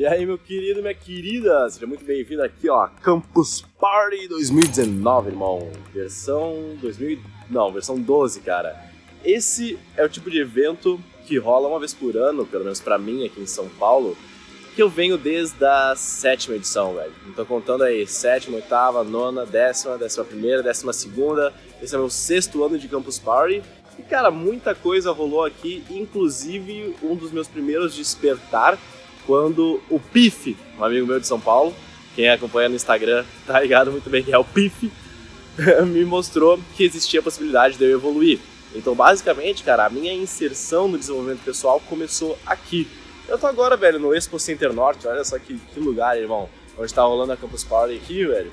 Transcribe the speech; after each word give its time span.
E 0.00 0.06
aí, 0.06 0.24
meu 0.24 0.38
querido, 0.38 0.80
minha 0.80 0.94
querida, 0.94 1.68
seja 1.68 1.86
muito 1.86 2.06
bem-vindo 2.06 2.42
aqui, 2.42 2.70
ó, 2.70 2.88
Campus 3.02 3.66
Party 3.78 4.28
2019, 4.28 5.28
irmão. 5.28 5.70
Versão 5.92 6.74
2000, 6.80 7.20
não, 7.50 7.70
versão 7.70 8.00
12, 8.00 8.40
cara. 8.40 8.82
Esse 9.22 9.78
é 9.98 10.02
o 10.02 10.08
tipo 10.08 10.30
de 10.30 10.40
evento 10.40 10.98
que 11.26 11.36
rola 11.36 11.68
uma 11.68 11.78
vez 11.78 11.92
por 11.92 12.16
ano, 12.16 12.46
pelo 12.46 12.64
menos 12.64 12.80
para 12.80 12.96
mim 12.96 13.26
aqui 13.26 13.42
em 13.42 13.46
São 13.46 13.68
Paulo, 13.78 14.16
que 14.74 14.82
eu 14.82 14.88
venho 14.88 15.18
desde 15.18 15.62
a 15.62 15.94
sétima 15.94 16.56
edição, 16.56 16.94
velho. 16.94 17.12
Então 17.28 17.44
contando 17.44 17.84
aí, 17.84 18.06
sétima, 18.06 18.56
oitava, 18.56 19.04
nona, 19.04 19.44
décima, 19.44 19.98
décima 19.98 20.24
primeira, 20.24 20.62
décima 20.62 20.94
segunda. 20.94 21.52
Esse 21.82 21.94
é 21.94 21.98
meu 21.98 22.08
sexto 22.08 22.64
ano 22.64 22.78
de 22.78 22.88
Campus 22.88 23.18
Party. 23.18 23.62
E 23.98 24.02
cara, 24.02 24.30
muita 24.30 24.74
coisa 24.74 25.12
rolou 25.12 25.44
aqui, 25.44 25.84
inclusive 25.90 26.96
um 27.02 27.14
dos 27.14 27.30
meus 27.30 27.48
primeiros 27.48 27.94
despertar 27.94 28.78
quando 29.26 29.80
o 29.88 29.98
Pif, 29.98 30.56
um 30.78 30.84
amigo 30.84 31.06
meu 31.06 31.20
de 31.20 31.26
São 31.26 31.40
Paulo, 31.40 31.74
quem 32.14 32.28
acompanha 32.28 32.68
no 32.68 32.76
Instagram 32.76 33.24
tá 33.46 33.60
ligado 33.60 33.90
muito 33.90 34.08
bem 34.10 34.22
que 34.22 34.32
é 34.32 34.38
o 34.38 34.44
Pif, 34.44 34.90
me 35.86 36.04
mostrou 36.04 36.58
que 36.76 36.84
existia 36.84 37.20
a 37.20 37.22
possibilidade 37.22 37.76
de 37.76 37.84
eu 37.84 37.92
evoluir. 37.92 38.38
Então, 38.74 38.94
basicamente, 38.94 39.64
cara, 39.64 39.86
a 39.86 39.90
minha 39.90 40.12
inserção 40.12 40.86
no 40.86 40.98
desenvolvimento 40.98 41.42
pessoal 41.44 41.80
começou 41.88 42.38
aqui. 42.46 42.86
Eu 43.28 43.38
tô 43.38 43.46
agora, 43.46 43.76
velho, 43.76 43.98
no 43.98 44.14
Expo 44.14 44.38
Center 44.38 44.72
Norte, 44.72 45.06
olha 45.06 45.24
só 45.24 45.38
que, 45.38 45.56
que 45.56 45.80
lugar, 45.80 46.16
irmão, 46.18 46.48
onde 46.78 46.92
tá 46.92 47.02
rolando 47.02 47.32
a 47.32 47.36
Campus 47.36 47.64
Party 47.64 47.94
aqui, 47.96 48.24
velho. 48.24 48.52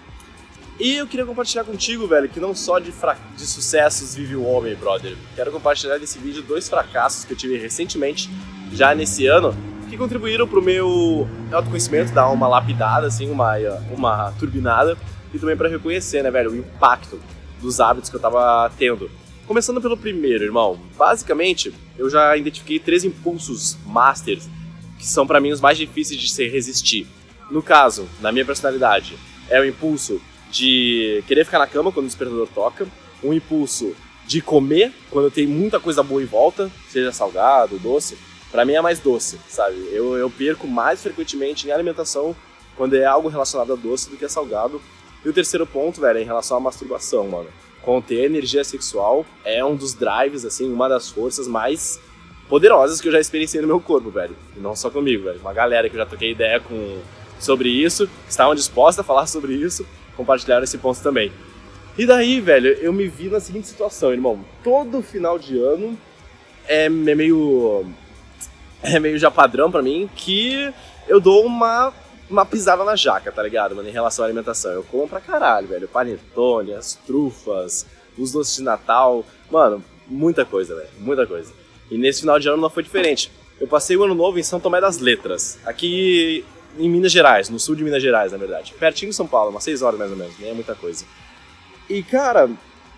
E 0.79 0.95
eu 0.95 1.07
queria 1.07 1.25
compartilhar 1.25 1.63
contigo, 1.63 2.07
velho, 2.07 2.29
que 2.29 2.39
não 2.39 2.53
só 2.53 2.77
de, 2.77 2.93
de 3.35 3.47
sucessos 3.47 4.13
vive 4.13 4.35
o 4.35 4.43
homem, 4.43 4.75
brother. 4.75 5.15
Quero 5.35 5.51
compartilhar 5.51 5.97
nesse 5.97 6.19
vídeo 6.19 6.43
dois 6.43 6.69
fracassos 6.69 7.25
que 7.25 7.33
eu 7.33 7.37
tive 7.37 7.57
recentemente, 7.57 8.29
já 8.71 8.93
nesse 8.93 9.25
ano, 9.25 9.55
que 9.89 9.97
contribuíram 9.97 10.47
pro 10.47 10.61
meu 10.61 11.27
autoconhecimento, 11.51 12.13
dar 12.13 12.29
uma 12.29 12.47
lapidada, 12.47 13.07
assim, 13.07 13.29
uma, 13.29 13.55
uma 13.95 14.31
turbinada, 14.39 14.97
e 15.33 15.39
também 15.39 15.55
para 15.55 15.69
reconhecer, 15.69 16.23
né, 16.23 16.31
velho, 16.31 16.51
o 16.51 16.55
impacto 16.55 17.19
dos 17.61 17.79
hábitos 17.79 18.09
que 18.09 18.15
eu 18.15 18.19
tava 18.19 18.71
tendo. 18.77 19.09
Começando 19.45 19.81
pelo 19.81 19.97
primeiro, 19.97 20.43
irmão. 20.43 20.79
Basicamente, 20.97 21.73
eu 21.97 22.09
já 22.09 22.35
identifiquei 22.35 22.79
três 22.79 23.03
impulsos 23.03 23.77
masters 23.85 24.49
que 24.97 25.07
são 25.07 25.25
para 25.25 25.39
mim 25.39 25.51
os 25.51 25.61
mais 25.61 25.77
difíceis 25.77 26.19
de 26.19 26.29
se 26.29 26.47
resistir. 26.47 27.07
No 27.49 27.61
caso, 27.61 28.07
na 28.19 28.31
minha 28.31 28.43
personalidade, 28.43 29.17
é 29.49 29.59
o 29.59 29.65
impulso 29.65 30.21
de 30.51 31.23
querer 31.27 31.45
ficar 31.45 31.59
na 31.59 31.67
cama 31.67 31.91
quando 31.91 32.05
o 32.05 32.09
despertador 32.09 32.47
toca, 32.53 32.87
um 33.23 33.33
impulso 33.33 33.95
de 34.25 34.41
comer 34.41 34.91
quando 35.09 35.31
tem 35.31 35.47
muita 35.47 35.79
coisa 35.79 36.03
boa 36.03 36.21
em 36.21 36.25
volta, 36.25 36.69
seja 36.89 37.11
salgado, 37.11 37.79
doce, 37.79 38.17
para 38.51 38.65
mim 38.65 38.73
é 38.73 38.81
mais 38.81 38.99
doce, 38.99 39.39
sabe? 39.47 39.75
Eu, 39.91 40.15
eu 40.15 40.29
perco 40.29 40.67
mais 40.67 41.01
frequentemente 41.01 41.67
em 41.67 41.71
alimentação 41.71 42.35
quando 42.75 42.95
é 42.95 43.05
algo 43.05 43.27
relacionado 43.27 43.73
a 43.73 43.75
doce 43.75 44.09
do 44.09 44.17
que 44.17 44.25
a 44.25 44.29
salgado. 44.29 44.81
E 45.25 45.29
o 45.29 45.33
terceiro 45.33 45.65
ponto, 45.65 45.99
velho, 45.99 46.19
é 46.19 46.21
em 46.21 46.25
relação 46.25 46.57
à 46.57 46.59
masturbação, 46.59 47.27
mano. 47.27 47.49
Conter 47.81 48.25
energia 48.25 48.63
sexual 48.63 49.25
é 49.43 49.63
um 49.65 49.75
dos 49.75 49.93
drives, 49.93 50.45
assim, 50.45 50.71
uma 50.71 50.87
das 50.87 51.09
forças 51.09 51.47
mais 51.47 51.99
poderosas 52.47 53.01
que 53.01 53.07
eu 53.07 53.11
já 53.11 53.19
experienciei 53.19 53.61
no 53.61 53.67
meu 53.67 53.79
corpo, 53.79 54.09
velho. 54.09 54.35
E 54.55 54.59
não 54.59 54.75
só 54.75 54.89
comigo, 54.89 55.23
velho. 55.23 55.39
Uma 55.39 55.53
galera 55.53 55.89
que 55.89 55.95
eu 55.95 55.99
já 55.99 56.05
toquei 56.05 56.31
ideia 56.31 56.59
com 56.59 56.99
sobre 57.39 57.69
isso, 57.69 58.09
estavam 58.27 58.55
dispostas 58.55 59.03
a 59.03 59.07
falar 59.07 59.25
sobre 59.27 59.53
isso, 59.53 59.85
compartilharam 60.15 60.63
esse 60.63 60.77
ponto 60.77 61.01
também. 61.01 61.31
E 61.97 62.05
daí, 62.05 62.39
velho, 62.39 62.69
eu 62.73 62.93
me 62.93 63.07
vi 63.07 63.27
na 63.27 63.39
seguinte 63.39 63.67
situação, 63.67 64.13
irmão. 64.13 64.39
Todo 64.63 65.01
final 65.01 65.39
de 65.39 65.57
ano 65.57 65.97
é 66.67 66.87
meio 66.89 67.85
é 68.81 68.99
meio 68.99 69.17
já 69.17 69.31
padrão 69.31 69.71
para 69.71 69.81
mim 69.81 70.09
que 70.15 70.73
eu 71.07 71.19
dou 71.19 71.45
uma, 71.45 71.93
uma 72.29 72.45
pisada 72.45 72.83
na 72.83 72.95
jaca, 72.95 73.31
tá 73.31 73.41
ligado, 73.41 73.75
mano, 73.75 73.87
em 73.87 73.91
relação 73.91 74.23
à 74.23 74.27
alimentação. 74.27 74.71
Eu 74.71 74.83
como 74.83 75.07
pra 75.07 75.19
caralho, 75.19 75.67
velho. 75.67 75.87
Panetone, 75.87 76.73
as 76.73 76.95
trufas, 76.95 77.85
os 78.17 78.31
doces 78.31 78.57
de 78.57 78.63
Natal. 78.63 79.25
Mano, 79.49 79.83
muita 80.07 80.45
coisa, 80.45 80.75
velho. 80.75 80.89
Muita 80.99 81.25
coisa. 81.25 81.53
E 81.89 81.97
nesse 81.97 82.21
final 82.21 82.39
de 82.39 82.47
ano 82.47 82.61
não 82.61 82.69
foi 82.69 82.83
diferente. 82.83 83.31
Eu 83.59 83.67
passei 83.67 83.97
o 83.97 84.03
ano 84.03 84.13
novo 84.13 84.37
em 84.37 84.43
São 84.43 84.59
Tomé 84.59 84.79
das 84.79 84.99
Letras, 84.99 85.57
aqui 85.65 86.45
em 86.77 86.87
Minas 86.87 87.11
Gerais, 87.11 87.49
no 87.49 87.59
sul 87.59 87.75
de 87.75 87.83
Minas 87.83 88.03
Gerais, 88.03 88.31
na 88.31 88.37
verdade. 88.37 88.73
Pertinho 88.79 89.09
de 89.09 89.15
São 89.15 89.25
Paulo, 89.25 89.49
umas 89.49 89.63
6 89.63 89.81
horas 89.81 89.97
mais 89.97 90.11
ou 90.11 90.17
menos, 90.17 90.37
nem 90.37 90.51
é 90.51 90.53
muita 90.53 90.75
coisa. 90.75 91.05
E, 91.89 92.03
cara, 92.03 92.49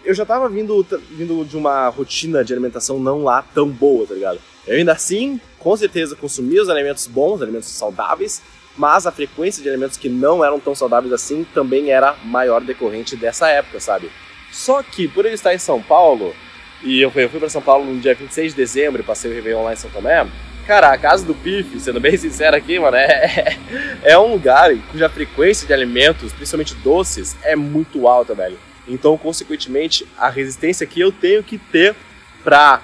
eu 0.04 0.14
já 0.14 0.26
tava 0.26 0.50
vindo, 0.50 0.86
vindo 1.12 1.46
de 1.46 1.56
uma 1.56 1.88
rotina 1.88 2.44
de 2.44 2.52
alimentação 2.52 3.00
não 3.00 3.24
lá 3.24 3.42
tão 3.42 3.70
boa, 3.70 4.06
tá 4.06 4.14
ligado? 4.14 4.40
Eu 4.70 4.78
ainda 4.78 4.92
assim, 4.92 5.42
com 5.58 5.76
certeza, 5.76 6.16
consumia 6.16 6.62
os 6.62 6.70
alimentos 6.70 7.08
bons, 7.08 7.42
alimentos 7.42 7.70
saudáveis, 7.70 8.40
mas 8.78 9.08
a 9.08 9.12
frequência 9.12 9.64
de 9.64 9.68
alimentos 9.68 9.98
que 9.98 10.08
não 10.08 10.46
eram 10.46 10.60
tão 10.60 10.76
saudáveis 10.76 11.12
assim 11.12 11.44
também 11.56 11.90
era 11.90 12.16
maior 12.24 12.62
decorrente 12.62 13.16
dessa 13.16 13.50
época, 13.50 13.80
sabe? 13.80 14.12
Só 14.52 14.84
que, 14.84 15.08
por 15.08 15.26
ele 15.26 15.34
estar 15.34 15.56
em 15.56 15.58
São 15.58 15.82
Paulo, 15.82 16.36
e 16.84 17.02
eu 17.02 17.10
fui, 17.10 17.24
eu 17.24 17.30
fui 17.30 17.40
para 17.40 17.50
São 17.50 17.64
Paulo 17.64 17.84
no 17.84 18.00
dia 18.00 18.14
26 18.14 18.52
de 18.52 18.58
dezembro 18.58 19.04
passei 19.04 19.32
o 19.32 19.34
Réveillon 19.34 19.64
lá 19.64 19.74
em 19.74 19.76
São 19.76 19.90
Tomé, 19.90 20.28
cara, 20.68 20.94
a 20.94 20.98
casa 21.00 21.26
do 21.26 21.34
Pif, 21.34 21.80
sendo 21.80 22.00
bem 22.00 22.16
sincero 22.16 22.56
aqui, 22.56 22.78
mano, 22.80 22.96
é, 22.96 23.58
é 24.04 24.20
um 24.20 24.32
lugar 24.32 24.70
cuja 24.92 25.10
frequência 25.10 25.66
de 25.66 25.74
alimentos, 25.74 26.32
principalmente 26.32 26.76
doces, 26.76 27.36
é 27.42 27.56
muito 27.56 28.08
alta, 28.08 28.36
velho. 28.36 28.60
Então, 28.88 29.18
consequentemente, 29.18 30.06
a 30.16 30.30
resistência 30.30 30.86
que 30.86 31.00
eu 31.00 31.12
tenho 31.12 31.44
que 31.44 31.58
ter 31.58 31.96
pra 32.44 32.84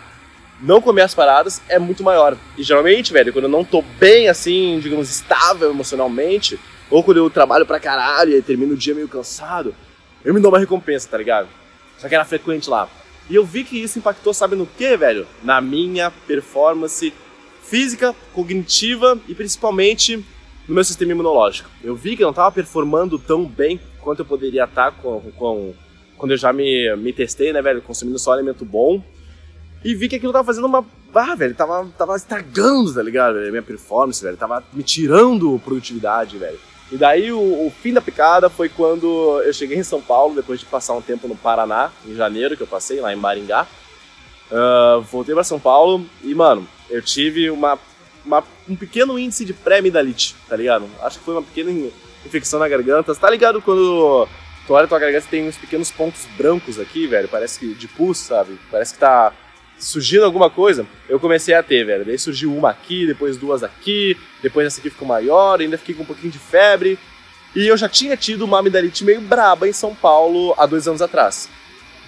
não 0.62 0.82
comer 0.82 1.02
as 1.02 1.14
paradas 1.14 1.62
é 1.68 1.78
muito 1.78 2.04
maior. 2.04 2.38
E 2.58 2.64
geralmente, 2.64 3.12
velho, 3.12 3.34
quando 3.34 3.46
eu 3.46 3.50
não 3.50 3.64
tô 3.64 3.82
bem 4.00 4.30
assim, 4.30 4.80
digamos, 4.82 5.10
estável 5.10 5.70
emocionalmente, 5.70 6.60
ou 6.90 7.04
quando 7.04 7.18
eu 7.18 7.30
trabalho 7.30 7.66
pra 7.66 7.80
caralho 7.80 8.38
e 8.38 8.42
termino 8.42 8.74
o 8.74 8.78
dia 8.78 8.96
meio 8.96 9.08
cansado, 9.08 9.76
eu 10.24 10.34
me 10.34 10.40
dou 10.40 10.52
uma 10.52 10.60
recompensa, 10.60 11.10
tá 11.10 11.18
ligado? 11.18 11.48
Só 11.98 12.08
que 12.08 12.16
era 12.16 12.26
frequente 12.26 12.70
lá. 12.70 12.90
E 13.30 13.36
eu 13.36 13.44
vi 13.44 13.64
que 13.64 13.82
isso 13.82 13.98
impactou, 13.98 14.34
sabe 14.34 14.56
no 14.56 14.66
que, 14.66 14.96
velho? 14.96 15.28
Na 15.44 15.60
minha 15.60 16.12
performance 16.12 17.12
física, 17.64 18.16
cognitiva 18.34 19.18
e 19.28 19.34
principalmente 19.34 20.18
no 20.68 20.76
meu 20.76 20.84
sistema 20.84 21.12
imunológico. 21.12 21.70
Eu 21.84 21.96
vi 21.96 22.16
que 22.16 22.24
eu 22.24 22.28
não 22.28 22.32
estava 22.32 22.52
performando 22.52 23.18
tão 23.18 23.46
bem 23.46 23.80
quanto 24.00 24.20
eu 24.20 24.26
poderia 24.26 24.66
estar 24.66 24.92
tá 24.92 24.98
com, 25.02 25.20
com, 25.36 25.74
quando 26.18 26.32
eu 26.32 26.38
já 26.38 26.54
me, 26.54 26.96
me 26.96 27.12
testei, 27.12 27.52
né, 27.52 27.62
velho? 27.62 27.82
Consumindo 27.82 28.20
só 28.20 28.34
alimento 28.34 28.64
bom 28.64 29.04
e 29.84 29.94
vi 29.94 30.10
que 30.10 30.16
aquilo 30.16 30.34
tava 30.34 30.46
fazendo 30.46 30.66
uma. 30.66 30.86
Ah, 31.14 31.36
velho, 31.36 31.54
tava, 31.56 31.88
tava 31.98 32.16
estragando, 32.16 32.94
tá 32.94 33.02
ligado? 33.04 33.36
Minha 33.52 33.62
performance, 33.62 34.24
velho. 34.24 34.38
Tava 34.38 34.64
me 34.74 34.84
tirando 34.84 35.60
produtividade, 35.64 36.38
velho. 36.38 36.60
E 36.92 36.98
daí 36.98 37.32
o, 37.32 37.40
o, 37.40 37.74
fim 37.82 37.94
da 37.94 38.02
picada 38.02 38.50
foi 38.50 38.70
quando 38.70 39.42
eu 39.44 39.54
cheguei 39.54 39.78
em 39.78 39.84
São 39.84 40.02
Paulo, 40.02 40.36
depois 40.36 40.60
de 40.60 40.66
passar 40.66 40.94
um 40.94 41.02
tempo 41.02 41.28
no 41.28 41.36
Paraná, 41.36 41.92
em 42.06 42.16
janeiro, 42.16 42.56
que 42.56 42.64
eu 42.64 42.68
passei 42.68 43.00
lá 43.00 43.12
em 43.12 43.16
Maringá. 43.16 43.68
Uh, 44.52 45.02
voltei 45.02 45.34
para 45.34 45.44
São 45.44 45.60
Paulo 45.60 46.06
e, 46.24 46.36
mano, 46.36 46.68
eu 46.90 47.02
tive 47.02 47.50
uma, 47.50 47.80
uma 48.24 48.44
um 48.70 48.76
pequeno 48.76 49.18
índice 49.18 49.46
de 49.46 49.54
pré-amidalite, 49.54 50.36
tá 50.48 50.56
ligado? 50.56 50.88
Acho 51.02 51.20
que 51.20 51.26
foi 51.26 51.34
uma 51.36 51.44
pequena 51.44 51.72
infecção 52.26 52.60
na 52.60 52.68
garganta. 52.68 53.16
Tá 53.16 53.30
ligado 53.30 53.62
quando 53.62 54.28
tu 54.68 54.74
olha 54.74 54.88
tua 54.88 55.00
garganta 55.00 55.28
tem 55.30 55.48
uns 55.48 55.58
pequenos 55.58 55.92
pontos 55.92 56.26
brancos 56.38 56.80
aqui, 56.80 57.08
velho? 57.08 57.28
Parece 57.28 57.60
que 57.60 57.74
de 57.74 57.88
pus, 57.88 58.18
sabe? 58.18 58.60
Parece 58.70 58.94
que 58.94 59.00
tá 59.00 59.34
surgindo 59.78 60.26
alguma 60.26 60.50
coisa, 60.50 60.86
eu 61.08 61.20
comecei 61.20 61.54
a 61.54 61.64
ter, 61.64 61.86
velho. 61.86 62.06
Daí 62.06 62.18
surgiu 62.18 62.56
uma 62.56 62.70
aqui, 62.70 63.06
depois 63.06 63.38
duas 63.38 63.64
aqui, 63.64 64.18
depois 64.42 64.68
essa 64.68 64.80
aqui 64.80 64.90
ficou 64.90 65.08
maior, 65.08 65.60
ainda 65.60 65.78
fiquei 65.78 65.96
com 65.96 66.04
um 66.04 66.06
pouquinho 66.06 66.32
de 66.32 66.40
febre. 66.40 66.98
E 67.56 67.68
eu 67.68 67.78
já 67.78 67.88
tinha 67.88 68.18
tido 68.18 68.44
uma 68.44 68.60
amidalite 68.60 69.04
meio 69.04 69.22
braba 69.22 69.68
em 69.68 69.74
São 69.74 69.96
Paulo 69.96 70.54
há 70.58 70.66
dois 70.66 70.88
anos 70.88 71.02
atrás. 71.02 71.50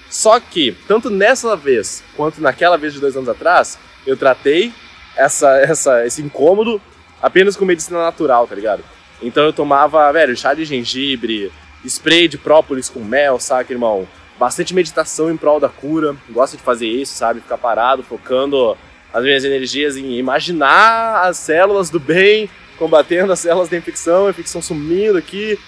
Só 0.10 0.40
que, 0.40 0.76
tanto 0.88 1.10
nessa 1.10 1.56
vez 1.56 2.04
quanto 2.16 2.42
naquela 2.42 2.78
vez 2.78 2.94
de 2.94 3.00
dois 3.00 3.16
anos 3.16 3.30
atrás, 3.30 3.78
eu 4.06 4.16
tratei 4.16 4.74
essa, 5.16 5.58
essa, 5.60 6.06
esse 6.06 6.22
incômodo 6.22 6.82
apenas 7.22 7.56
com 7.56 7.66
medicina 7.66 8.00
natural, 8.00 8.48
tá 8.48 8.56
ligado? 8.56 8.84
Então 9.22 9.44
eu 9.44 9.54
tomava, 9.54 10.12
velho, 10.12 10.36
chá 10.38 10.54
de 10.54 10.64
gengibre, 10.64 11.52
spray 11.84 12.28
de 12.28 12.38
própolis 12.38 12.90
com 12.90 13.04
mel, 13.04 13.40
saca, 13.40 13.74
irmão? 13.74 14.08
Bastante 14.40 14.74
meditação 14.74 15.32
em 15.32 15.38
prol 15.38 15.60
da 15.60 15.70
cura, 15.70 16.16
gosto 16.30 16.58
de 16.58 16.64
fazer 16.64 16.88
isso, 16.88 17.16
sabe? 17.16 17.42
Ficar 17.42 17.58
parado, 17.58 18.04
focando 18.04 18.78
as 19.14 19.24
minhas 19.24 19.44
energias 19.44 19.98
em 19.98 20.18
imaginar 20.18 21.28
as 21.28 21.38
células 21.38 21.90
do 21.90 22.00
bem 22.00 22.50
combatendo 22.78 23.34
as 23.34 23.40
células 23.40 23.70
da 23.70 23.78
infecção, 23.78 24.28
a 24.28 24.30
infecção 24.30 24.62
sumindo 24.62 25.18
aqui, 25.18 25.60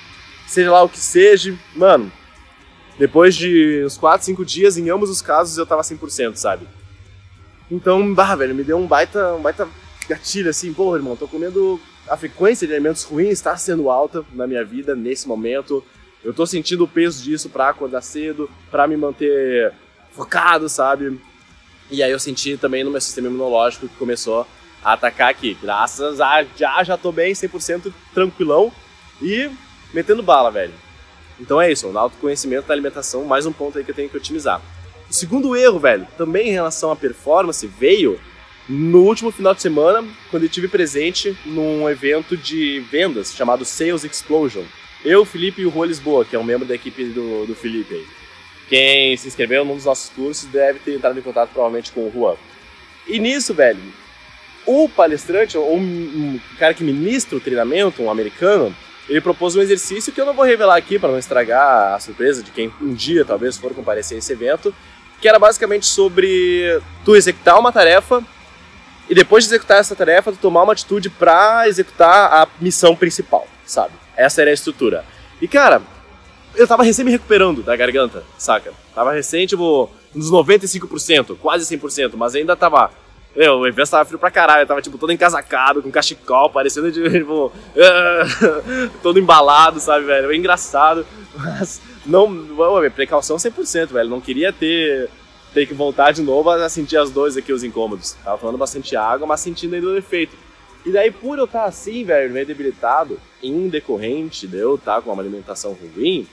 seja 0.48 0.72
lá 0.72 0.84
o 0.84 0.90
que 0.90 1.00
seja. 1.00 1.58
Mano, 1.76 2.12
depois 2.98 3.36
de 3.36 3.84
uns 3.86 3.98
4, 3.98 4.26
5 4.26 4.46
dias, 4.46 4.78
em 4.78 4.90
ambos 4.90 5.10
os 5.10 5.22
casos, 5.22 5.58
eu 5.58 5.66
tava 5.66 5.82
100%, 5.82 6.36
sabe? 6.36 6.68
Então, 7.70 8.14
bah, 8.14 8.36
velho, 8.36 8.56
me 8.56 8.64
deu 8.64 8.78
um 8.78 8.88
baita, 8.88 9.34
um 9.34 9.42
baita 9.42 9.68
gatilho 10.08 10.50
assim, 10.50 10.74
pô, 10.74 10.96
irmão, 10.96 11.16
tô 11.16 11.28
comendo. 11.28 11.80
A 12.08 12.18
frequência 12.18 12.66
de 12.66 12.74
alimentos 12.74 13.04
ruins 13.04 13.34
está 13.34 13.56
sendo 13.56 13.90
alta 13.90 14.26
na 14.34 14.48
minha 14.48 14.66
vida 14.66 14.96
nesse 14.96 15.28
momento. 15.28 15.84
Eu 16.24 16.34
tô 16.34 16.46
sentindo 16.46 16.84
o 16.84 16.88
peso 16.88 17.24
disso 17.24 17.50
pra 17.50 17.70
acordar 17.70 18.02
cedo, 18.02 18.50
pra 18.70 18.88
me 18.88 18.98
manter 18.98 19.74
focado, 20.12 20.68
sabe? 20.68 21.20
E 21.90 22.04
aí 22.04 22.12
eu 22.12 22.20
senti 22.20 22.58
também 22.58 22.84
no 22.84 22.92
meu 22.92 23.02
sistema 23.02 23.28
imunológico 23.28 23.88
que 23.88 23.96
começou 23.96 24.46
a 24.84 24.94
atacar 24.94 25.30
aqui. 25.30 25.58
Graças 25.62 26.20
a 26.20 26.44
já, 26.56 26.84
já 26.84 26.98
tô 26.98 27.12
bem, 27.12 27.34
100% 27.34 27.94
tranquilão 28.14 28.72
e 29.22 29.50
metendo 29.94 30.22
bala, 30.22 30.52
velho. 30.52 30.74
Então 31.40 31.62
é 31.62 31.72
isso, 31.72 31.88
o 31.88 31.98
autoconhecimento 31.98 32.68
da 32.68 32.74
alimentação, 32.74 33.24
mais 33.24 33.46
um 33.46 33.54
ponto 33.54 33.78
aí 33.78 33.84
que 33.84 33.92
eu 33.92 33.96
tenho 33.96 34.10
que 34.10 34.18
otimizar. 34.18 34.62
O 35.10 35.14
segundo 35.14 35.56
erro, 35.56 35.80
velho, 35.80 36.06
também 36.18 36.50
em 36.50 36.54
relação 36.54 36.92
à 36.92 36.96
performance, 36.96 37.66
veio 37.66 38.20
no 38.68 39.04
último 39.04 39.32
final 39.32 39.56
de 39.56 39.62
semana, 39.62 40.06
quando 40.30 40.44
eu 40.44 40.50
tive 40.50 40.68
presente 40.68 41.36
num 41.46 41.90
evento 41.90 42.38
de 42.38 42.82
vendas 42.92 43.34
chamado 43.34 43.66
Sales 43.66 44.04
Explosion. 44.04 44.64
Eu, 45.04 45.26
Felipe 45.26 45.62
e 45.62 45.66
o 45.66 45.70
Rua 45.70 45.88
Lisboa, 45.88 46.26
que 46.26 46.36
é 46.36 46.40
um 46.40 46.44
membro 46.44 46.68
da 46.68 46.76
equipe 46.76 47.06
do, 47.06 47.46
do 47.46 47.56
Felipe. 47.56 48.06
Quem 48.68 49.16
se 49.18 49.28
inscreveu 49.28 49.66
num 49.66 49.76
dos 49.76 49.86
nossos 49.86 50.10
cursos 50.10 50.48
deve 50.50 50.80
ter 50.80 50.96
entrado 50.96 51.18
em 51.18 51.22
contato 51.22 51.50
provavelmente 51.52 51.92
com 51.92 52.02
o 52.02 52.12
Juan. 52.12 52.36
E 53.08 53.20
nisso, 53.20 53.54
velho, 53.54 53.82
o 54.66 54.88
palestrante, 54.88 55.58
ou 55.58 55.76
um 55.76 56.40
cara 56.60 56.74
que 56.74 56.84
ministra 56.84 57.36
o 57.36 57.42
treinamento, 57.42 58.04
um 58.04 58.12
americano, 58.12 58.76
ele 59.10 59.20
propôs 59.20 59.56
um 59.56 59.62
exercício 59.62 60.14
que 60.14 60.22
eu 60.22 60.26
não 60.26 60.36
vou 60.36 60.46
revelar 60.46 60.76
aqui 60.76 61.00
para 61.00 61.10
não 61.10 61.18
estragar 61.18 61.96
a 61.96 62.00
surpresa 62.00 62.44
de 62.44 62.52
quem 62.52 62.72
um 62.80 62.94
dia 62.94 63.26
talvez 63.26 63.58
for 63.58 63.74
comparecer 63.74 64.16
a 64.16 64.20
esse 64.20 64.32
evento, 64.32 64.74
que 65.20 65.28
era 65.28 65.40
basicamente 65.40 65.88
sobre 65.88 66.80
tu 67.04 67.16
executar 67.16 67.58
uma 67.60 67.72
tarefa 67.72 68.24
e 69.10 69.16
depois 69.16 69.44
de 69.44 69.50
executar 69.50 69.80
essa 69.80 69.96
tarefa, 69.96 70.32
tu 70.32 70.38
tomar 70.38 70.62
uma 70.62 70.74
atitude 70.74 71.10
para 71.10 71.68
executar 71.68 72.32
a 72.32 72.48
missão 72.62 72.96
principal, 72.96 73.48
sabe? 73.70 73.94
Essa 74.18 74.42
era 74.42 74.50
a 74.50 74.54
estrutura. 74.54 75.06
E 75.42 75.48
cara, 75.48 75.82
eu 76.56 76.68
tava 76.68 76.84
recém 76.84 77.06
me 77.06 77.12
recuperando 77.12 77.64
da 77.64 77.76
garganta, 77.76 78.24
saca? 78.38 78.74
Tava 78.94 79.14
recém, 79.14 79.46
tipo, 79.46 79.90
uns 80.16 80.32
95%, 80.32 81.38
quase 81.38 81.78
100%, 81.78 82.14
mas 82.16 82.36
ainda 82.36 82.56
tava 82.56 82.92
meu, 83.36 83.60
o 83.60 83.68
evento 83.68 83.92
tava 83.92 84.06
frio 84.06 84.18
pra 84.18 84.32
caralho, 84.32 84.64
eu 84.64 84.68
tava 84.68 84.82
tipo 84.82 84.98
todo 84.98 85.14
encasacado, 85.14 85.84
com 85.84 85.92
cachecol, 85.92 86.50
parecendo 86.50 86.92
tipo. 86.92 87.52
todo 89.04 89.20
embalado, 89.20 89.80
sabe, 89.80 90.06
velho? 90.06 90.32
É 90.32 90.36
engraçado, 90.36 91.06
mas 91.38 91.80
não. 92.06 92.28
Vamos 92.56 92.92
precaução 92.92 93.38
100%, 93.38 93.90
velho. 93.90 94.10
Não 94.10 94.20
queria 94.20 94.52
ter, 94.52 95.10
ter 95.54 95.68
que 95.68 95.76
voltar 95.76 96.12
de 96.12 96.24
novo 96.24 96.50
a 96.50 96.68
sentir 96.70 96.98
as 96.98 97.12
dores 97.12 97.38
aqui, 97.38 97.54
os 97.54 97.64
incômodos. 97.64 98.14
Tava 98.24 98.40
tomando 98.40 98.58
bastante 98.58 98.96
água, 98.96 99.28
mas 99.28 99.40
sentindo 99.40 99.76
ainda 99.76 99.88
o 99.88 99.98
efeito. 99.98 100.36
E 100.86 100.92
daí, 100.92 101.12
por 101.12 101.38
eu 101.38 101.46
estar 101.46 101.66
assim, 101.66 102.04
velho, 102.04 102.32
meio 102.32 102.46
debilitado, 102.46 103.20
em 103.44 103.68
decorrente 103.68 104.48
de 104.48 104.58
eu 104.58 104.76
estar 104.76 105.02
com 105.02 105.12
uma 105.12 105.22
alimentação 105.22 105.74
ruim, 105.74 106.28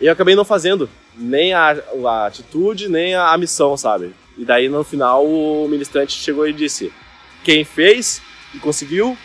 eu 0.00 0.12
acabei 0.12 0.34
não 0.34 0.44
fazendo 0.44 0.88
nem 1.14 1.52
a, 1.52 1.76
a 2.06 2.26
atitude, 2.26 2.88
nem 2.88 3.14
a, 3.14 3.32
a 3.32 3.38
missão, 3.38 3.76
sabe? 3.76 4.14
E 4.36 4.44
daí 4.44 4.68
no 4.68 4.82
final 4.82 5.24
o 5.24 5.68
ministrante 5.68 6.12
chegou 6.12 6.48
e 6.48 6.52
disse: 6.52 6.92
quem 7.44 7.64
fez 7.64 8.22
e 8.54 8.58
conseguiu, 8.58 9.16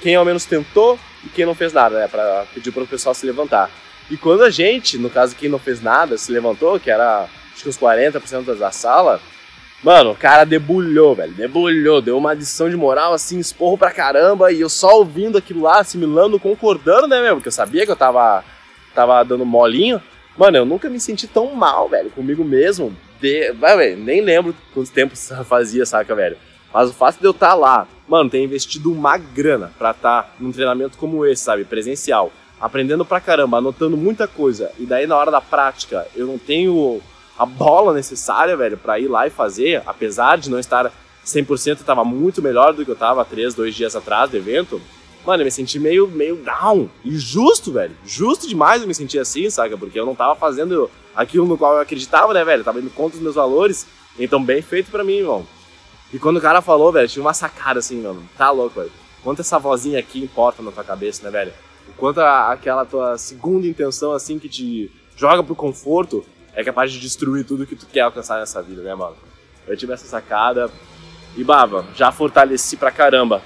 quem 0.00 0.14
ao 0.14 0.24
menos 0.24 0.44
tentou 0.44 0.98
e 1.24 1.28
quem 1.28 1.46
não 1.46 1.54
fez 1.54 1.72
nada, 1.72 2.00
né? 2.00 2.08
Para 2.08 2.46
pedir 2.52 2.72
para 2.72 2.82
o 2.82 2.86
pessoal 2.86 3.14
se 3.14 3.24
levantar. 3.24 3.70
E 4.10 4.16
quando 4.16 4.42
a 4.42 4.50
gente, 4.50 4.98
no 4.98 5.10
caso 5.10 5.34
quem 5.34 5.48
não 5.48 5.58
fez 5.58 5.80
nada, 5.80 6.18
se 6.18 6.30
levantou, 6.30 6.78
que 6.78 6.90
era 6.90 7.28
acho 7.52 7.62
que 7.62 7.68
uns 7.68 7.78
40% 7.78 8.56
da 8.56 8.70
sala, 8.70 9.20
mano, 9.82 10.12
o 10.12 10.16
cara 10.16 10.44
debulhou, 10.44 11.14
velho, 11.14 11.32
debulhou, 11.32 12.00
deu 12.00 12.18
uma 12.18 12.32
adição 12.32 12.68
de 12.68 12.76
moral 12.76 13.12
assim, 13.12 13.38
esporro 13.38 13.78
pra 13.78 13.90
caramba, 13.90 14.52
e 14.52 14.60
eu 14.60 14.68
só 14.68 14.98
ouvindo 14.98 15.38
aquilo 15.38 15.62
lá, 15.62 15.80
assimilando, 15.80 16.40
concordando, 16.40 17.06
né, 17.06 17.22
meu? 17.22 17.36
Porque 17.36 17.48
eu 17.48 17.52
sabia 17.52 17.84
que 17.84 17.92
eu 17.92 17.96
tava, 17.96 18.44
tava 18.94 19.22
dando 19.24 19.44
molinho. 19.44 20.00
Mano, 20.36 20.56
eu 20.56 20.66
nunca 20.66 20.90
me 20.90 21.00
senti 21.00 21.26
tão 21.26 21.54
mal, 21.54 21.88
velho, 21.88 22.10
comigo 22.10 22.44
mesmo, 22.44 22.94
de. 23.20 23.52
Vai, 23.52 23.94
nem 23.94 24.20
lembro 24.20 24.54
quanto 24.74 24.90
tempo 24.90 25.16
fazia, 25.44 25.86
saca, 25.86 26.14
velho? 26.14 26.36
Mas 26.72 26.90
o 26.90 26.92
fato 26.92 27.18
de 27.18 27.24
eu 27.24 27.30
estar 27.30 27.48
tá 27.48 27.54
lá, 27.54 27.88
mano, 28.06 28.28
ter 28.28 28.42
investido 28.42 28.92
uma 28.92 29.16
grana 29.16 29.72
pra 29.78 29.92
estar 29.92 30.24
tá 30.24 30.30
num 30.38 30.52
treinamento 30.52 30.98
como 30.98 31.24
esse, 31.24 31.42
sabe? 31.42 31.64
Presencial. 31.64 32.30
Aprendendo 32.60 33.04
pra 33.04 33.20
caramba, 33.20 33.58
anotando 33.58 33.96
muita 33.96 34.26
coisa. 34.26 34.70
E 34.78 34.84
daí 34.84 35.06
na 35.06 35.16
hora 35.16 35.30
da 35.30 35.40
prática 35.40 36.06
eu 36.14 36.26
não 36.26 36.38
tenho 36.38 37.00
a 37.38 37.44
bola 37.44 37.92
necessária, 37.92 38.56
velho, 38.56 38.76
pra 38.76 38.98
ir 38.98 39.08
lá 39.08 39.26
e 39.26 39.30
fazer. 39.30 39.82
Apesar 39.86 40.38
de 40.38 40.50
não 40.50 40.58
estar 40.58 40.92
100%, 41.24 41.82
tava 41.82 42.04
muito 42.04 42.40
melhor 42.40 42.72
do 42.72 42.84
que 42.84 42.90
eu 42.90 42.96
tava 42.96 43.24
três, 43.24 43.54
dois 43.54 43.74
dias 43.74 43.94
atrás 43.94 44.30
do 44.30 44.36
evento. 44.36 44.80
Mano, 45.26 45.42
eu 45.42 45.44
me 45.44 45.50
senti 45.50 45.78
meio, 45.78 46.06
meio 46.06 46.36
down. 46.36 46.88
E 47.04 47.18
justo, 47.18 47.72
velho. 47.72 47.96
Justo 48.04 48.46
demais 48.46 48.80
eu 48.80 48.88
me 48.88 48.94
senti 48.94 49.18
assim, 49.18 49.50
saca? 49.50 49.76
Porque 49.76 49.98
eu 49.98 50.06
não 50.06 50.14
tava 50.14 50.36
fazendo 50.36 50.88
aquilo 51.14 51.46
no 51.46 51.58
qual 51.58 51.74
eu 51.74 51.80
acreditava, 51.80 52.32
né, 52.32 52.44
velho? 52.44 52.62
tava 52.62 52.78
indo 52.78 52.90
contra 52.90 53.16
os 53.16 53.22
meus 53.22 53.34
valores. 53.34 53.86
Então, 54.18 54.42
bem 54.42 54.62
feito 54.62 54.90
pra 54.90 55.02
mim, 55.02 55.16
irmão. 55.16 55.44
E 56.12 56.18
quando 56.18 56.36
o 56.36 56.40
cara 56.40 56.62
falou, 56.62 56.92
velho, 56.92 57.08
tive 57.08 57.20
uma 57.20 57.34
sacada 57.34 57.80
assim, 57.80 58.00
mano. 58.00 58.22
Tá 58.38 58.50
louco, 58.50 58.78
velho. 58.78 58.92
Quanto 59.22 59.40
essa 59.40 59.58
vozinha 59.58 59.98
aqui 59.98 60.22
importa 60.22 60.62
na 60.62 60.70
tua 60.70 60.84
cabeça, 60.84 61.24
né, 61.24 61.30
velho? 61.30 61.52
Quanto 61.96 62.20
a, 62.20 62.52
aquela 62.52 62.84
tua 62.84 63.18
segunda 63.18 63.66
intenção, 63.66 64.12
assim, 64.12 64.38
que 64.38 64.48
te 64.48 64.92
joga 65.16 65.42
pro 65.42 65.56
conforto, 65.56 66.24
é 66.56 66.64
capaz 66.64 66.90
de 66.90 66.98
destruir 66.98 67.44
tudo 67.44 67.66
que 67.66 67.76
tu 67.76 67.84
quer 67.86 68.00
alcançar 68.00 68.40
nessa 68.40 68.62
vida, 68.62 68.82
né, 68.82 68.94
mano? 68.94 69.14
Eu 69.68 69.76
tive 69.76 69.92
essa 69.92 70.06
sacada 70.06 70.70
e, 71.36 71.44
baba, 71.44 71.84
já 71.94 72.10
fortaleci 72.10 72.78
pra 72.78 72.90
caramba 72.90 73.42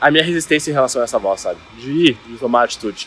a 0.00 0.10
minha 0.10 0.24
resistência 0.24 0.70
em 0.70 0.74
relação 0.74 1.02
a 1.02 1.04
essa 1.04 1.18
voz, 1.18 1.42
sabe? 1.42 1.60
De 1.76 1.90
ir, 1.90 2.18
de 2.26 2.38
tomar 2.38 2.64
atitude. 2.64 3.06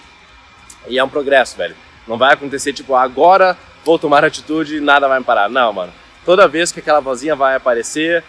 E 0.88 1.00
é 1.00 1.04
um 1.04 1.10
progresso, 1.10 1.57
velho. 1.57 1.75
Não 2.07 2.19
vai 2.19 2.33
acontecer, 2.33 2.72
tipo, 2.72 2.94
agora 2.94 3.57
vou 3.83 3.98
tomar 3.98 4.24
atitude 4.24 4.77
e 4.77 4.80
nada 4.80 5.07
vai 5.07 5.18
me 5.18 5.25
parar. 5.25 5.50
Não, 5.50 5.74
mano. 5.74 5.92
Toda 6.24 6.48
vez 6.48 6.72
que 6.72 6.80
aquela 6.80 7.00
vozinha 7.00 7.36
vai 7.36 7.56
aparecer, 7.56 8.24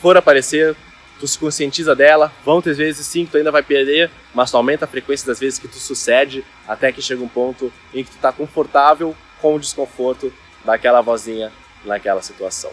for 0.00 0.16
aparecer, 0.16 0.76
tu 1.18 1.26
se 1.26 1.36
conscientiza 1.36 1.96
dela. 1.96 2.32
Vão 2.44 2.62
ter 2.62 2.74
vezes 2.74 3.04
sim 3.04 3.26
que 3.26 3.32
tu 3.32 3.36
ainda 3.36 3.50
vai 3.50 3.64
perder, 3.64 4.08
mas 4.32 4.50
tu 4.52 4.56
aumenta 4.56 4.84
a 4.84 4.88
frequência 4.88 5.26
das 5.26 5.40
vezes 5.40 5.58
que 5.58 5.66
tu 5.66 5.76
sucede 5.76 6.44
até 6.68 6.92
que 6.92 7.02
chega 7.02 7.22
um 7.22 7.28
ponto 7.28 7.72
em 7.92 8.04
que 8.04 8.12
tu 8.12 8.18
tá 8.18 8.30
confortável 8.30 9.16
com 9.40 9.54
o 9.54 9.60
desconforto 9.60 10.32
daquela 10.64 11.00
vozinha 11.00 11.52
naquela 11.84 12.22
situação. 12.22 12.70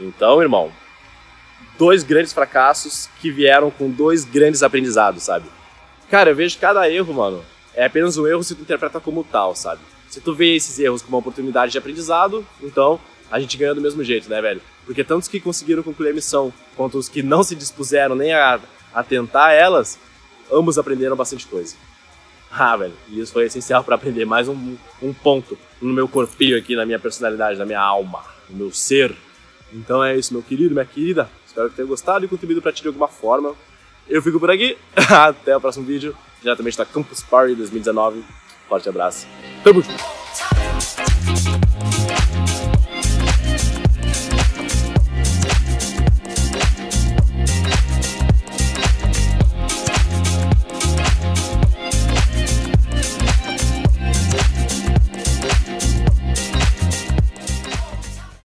Então, 0.00 0.40
irmão, 0.40 0.72
dois 1.78 2.02
grandes 2.02 2.32
fracassos 2.32 3.08
que 3.20 3.30
vieram 3.30 3.70
com 3.70 3.90
dois 3.90 4.24
grandes 4.24 4.62
aprendizados, 4.62 5.24
sabe? 5.24 5.46
Cara, 6.10 6.30
eu 6.30 6.36
vejo 6.36 6.58
cada 6.58 6.90
erro, 6.90 7.12
mano, 7.14 7.44
é 7.74 7.84
apenas 7.84 8.16
um 8.16 8.26
erro 8.26 8.42
se 8.42 8.54
tu 8.54 8.62
interpreta 8.62 8.98
como 8.98 9.22
tal, 9.24 9.54
sabe? 9.54 9.80
Se 10.08 10.20
tu 10.20 10.34
vê 10.34 10.56
esses 10.56 10.78
erros 10.78 11.02
como 11.02 11.16
uma 11.16 11.20
oportunidade 11.20 11.70
de 11.70 11.78
aprendizado, 11.78 12.44
então 12.62 13.00
a 13.30 13.38
gente 13.38 13.56
ganha 13.56 13.74
do 13.74 13.80
mesmo 13.80 14.02
jeito, 14.02 14.28
né, 14.28 14.40
velho? 14.40 14.60
Porque 14.84 15.04
tantos 15.04 15.28
que 15.28 15.38
conseguiram 15.38 15.82
concluir 15.82 16.10
a 16.10 16.14
missão, 16.14 16.52
quanto 16.76 16.98
os 16.98 17.08
que 17.08 17.22
não 17.22 17.44
se 17.44 17.54
dispuseram 17.54 18.16
nem 18.16 18.32
a, 18.32 18.58
a 18.92 19.04
tentar 19.04 19.52
elas, 19.52 19.98
ambos 20.50 20.78
aprenderam 20.78 21.14
bastante 21.14 21.46
coisa. 21.46 21.76
Ah, 22.58 22.76
velho, 22.76 22.92
isso 23.08 23.32
foi 23.32 23.46
essencial 23.46 23.84
para 23.84 23.94
aprender 23.94 24.24
mais 24.24 24.48
um, 24.48 24.76
um 25.00 25.12
ponto 25.12 25.56
no 25.80 25.92
meu 25.92 26.08
corpinho 26.08 26.58
aqui, 26.58 26.74
na 26.74 26.84
minha 26.84 26.98
personalidade, 26.98 27.58
na 27.58 27.64
minha 27.64 27.80
alma, 27.80 28.24
no 28.48 28.56
meu 28.56 28.72
ser. 28.72 29.14
Então 29.72 30.02
é 30.02 30.16
isso, 30.16 30.32
meu 30.32 30.42
querido, 30.42 30.74
minha 30.74 30.84
querida. 30.84 31.30
Espero 31.46 31.70
que 31.70 31.76
tenha 31.76 31.86
gostado 31.86 32.24
e 32.24 32.28
contribuído 32.28 32.60
para 32.60 32.72
ti 32.72 32.82
de 32.82 32.88
alguma 32.88 33.08
forma. 33.08 33.54
Eu 34.08 34.20
fico 34.20 34.40
por 34.40 34.50
aqui. 34.50 34.76
Até 35.08 35.56
o 35.56 35.60
próximo 35.60 35.86
vídeo, 35.86 36.16
diretamente 36.42 36.76
da 36.76 36.84
Campus 36.84 37.22
Party 37.22 37.54
2019. 37.54 38.24
Forte 38.68 38.88
abraço. 38.88 39.26
Tamo 39.62 39.82
junto. 39.82 40.19